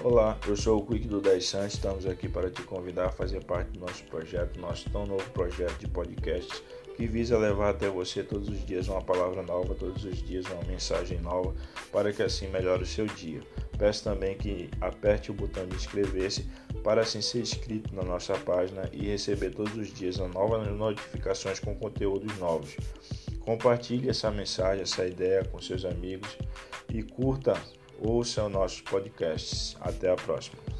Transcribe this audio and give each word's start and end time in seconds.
Olá, 0.00 0.36
eu 0.48 0.56
sou 0.56 0.80
o 0.80 0.86
Quick 0.86 1.06
do 1.06 1.20
10 1.20 1.46
Santos, 1.46 1.74
estamos 1.74 2.06
aqui 2.06 2.28
para 2.28 2.50
te 2.50 2.62
convidar 2.62 3.06
a 3.06 3.12
fazer 3.12 3.44
parte 3.44 3.70
do 3.72 3.80
nosso 3.80 4.02
projeto, 4.04 4.58
nosso 4.58 4.90
tão 4.90 5.06
novo 5.06 5.30
projeto 5.30 5.78
de 5.78 5.86
podcasts 5.86 6.60
que 6.96 7.06
visa 7.06 7.38
levar 7.38 7.70
até 7.70 7.88
você 7.88 8.24
todos 8.24 8.48
os 8.48 8.66
dias 8.66 8.88
uma 8.88 9.02
palavra 9.02 9.42
nova, 9.42 9.74
todos 9.74 10.04
os 10.04 10.20
dias 10.22 10.46
uma 10.46 10.64
mensagem 10.64 11.20
nova, 11.20 11.54
para 11.92 12.12
que 12.12 12.22
assim 12.22 12.48
melhore 12.48 12.82
o 12.82 12.86
seu 12.86 13.06
dia. 13.06 13.42
Peço 13.78 14.02
também 14.02 14.36
que 14.36 14.68
aperte 14.80 15.30
o 15.30 15.34
botão 15.34 15.66
de 15.66 15.76
inscrever-se 15.76 16.48
para 16.82 17.02
assim 17.02 17.20
ser 17.20 17.40
inscrito 17.40 17.94
na 17.94 18.02
nossa 18.02 18.34
página 18.38 18.88
e 18.92 19.06
receber 19.06 19.50
todos 19.50 19.76
os 19.76 19.92
dias 19.92 20.16
novas 20.16 20.66
notificações 20.68 21.60
com 21.60 21.76
conteúdos 21.76 22.36
novos. 22.38 22.76
Compartilhe 23.40 24.08
essa 24.08 24.30
mensagem, 24.30 24.82
essa 24.82 25.06
ideia 25.06 25.44
com 25.44 25.60
seus 25.60 25.84
amigos 25.84 26.36
e 26.92 27.02
curta 27.02 27.54
ouçam 28.02 28.48
nossos 28.48 28.80
podcasts. 28.80 29.76
Até 29.80 30.10
a 30.10 30.16
próxima. 30.16 30.71